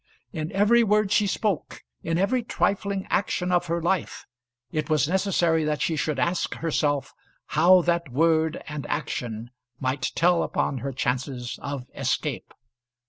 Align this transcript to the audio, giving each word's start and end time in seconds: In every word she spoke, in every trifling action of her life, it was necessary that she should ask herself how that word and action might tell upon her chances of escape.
In 0.33 0.51
every 0.51 0.83
word 0.83 1.11
she 1.11 1.27
spoke, 1.27 1.83
in 2.01 2.17
every 2.17 2.41
trifling 2.41 3.05
action 3.11 3.51
of 3.51 3.67
her 3.67 3.79
life, 3.79 4.25
it 4.71 4.89
was 4.89 5.07
necessary 5.07 5.63
that 5.63 5.79
she 5.83 5.95
should 5.95 6.17
ask 6.17 6.55
herself 6.55 7.13
how 7.49 7.83
that 7.83 8.09
word 8.11 8.63
and 8.67 8.87
action 8.87 9.51
might 9.79 10.11
tell 10.15 10.41
upon 10.41 10.79
her 10.79 10.91
chances 10.91 11.59
of 11.61 11.85
escape. 11.93 12.51